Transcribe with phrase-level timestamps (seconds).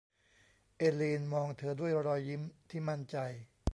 [0.77, 3.17] เอลีนมองเธอด้วยรอยยิ้มที่มั่นใจ